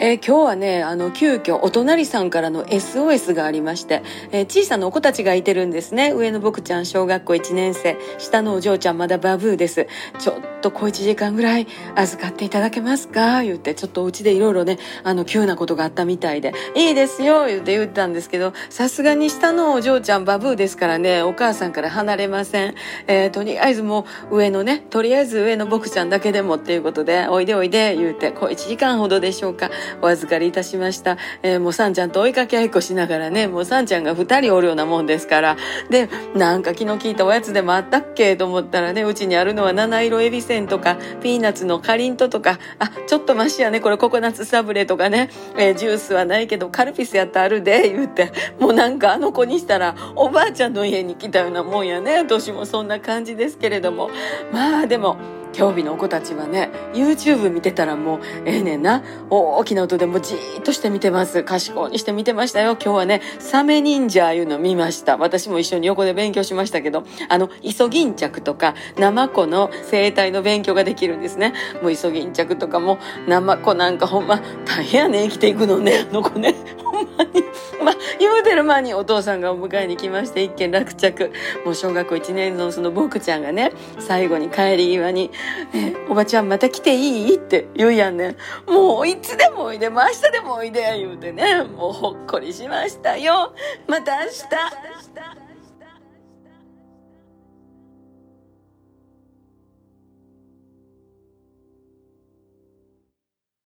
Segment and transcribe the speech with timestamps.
[0.00, 6.12] えー、今日はね、あの、急遽、お隣さんからの SOS がありまして、えー、小さなお子たちがいてるんですね。
[6.12, 7.96] 上の僕ちゃん、小学校1年生。
[8.18, 9.88] 下のお嬢ちゃん、まだバブーです。
[10.20, 13.42] ちょっと小1時間ぐらい預かっていただけますか？
[13.42, 22.74] 言って、ちょっとお家でいろいろね、あの、急なことがあったみたいで、いいですよ言って言ったんですけど、さすがに下のお嬢ちゃん、バブーですからね、お母さんから離れません。
[23.06, 29.70] えー、とりあえずもう、上のね、とりあえず上の僕ちゃんだけでもっていうことで、おいでおいで言うて、小1時間ほどでしょうか。
[30.02, 31.18] お預かりいたしました。
[31.42, 35.56] えー、もうさんちゃんと追いかけ合いっこしながらね、もうさんちゃんが2人おるようなもんですから。
[35.90, 38.36] で、なんか気の利いたおやつでもあったっけ？
[38.36, 52.16] と思ったらね、うちにあるのは七色エビスせんとか、ピーナッツのかりんととか、あ、ちょっとマシやね、これココナッツサブレとかね、えー、ジュースはないけどカルピスやったあるで、言うて、もうなんかあの子にしたら、おばあちゃんの家に来たようなもんやね。
[52.16, 54.10] 私もそんな感じですけれども。
[54.52, 55.18] まあでも、
[55.56, 59.02] 今日日の子たちはね、YouTube 見てたらもう、ええー、ねんな。
[59.30, 61.42] 大きな音でもじーっとして見てます。
[61.42, 62.72] 賢いにして見てましたよ。
[62.72, 65.16] 今日はね、サメ忍者いうの見ました。
[65.16, 71.54] 私も一緒に横で勉強しましたけど、あの、イソギンチャクとか、ナマコの生態の勉強ができるんですね。
[71.82, 76.54] もうイソギンチャクとかも、ナマコなんかほんま、大変やね、生きていくのね、あの子ね。
[78.18, 81.32] 言うてる前にお父さんがお迎えに来まして、一件落着。
[81.64, 85.30] もう小学校1年のその僕ちゃんがね、最後に帰り際に、
[85.74, 87.36] え、おばちゃんまた来ていい？
[87.36, 93.54] って言うやんねもういつでもおいで、も明日でもおいで、言うてね、もうほっこりしましたよ。
[93.86, 95.47] また明日。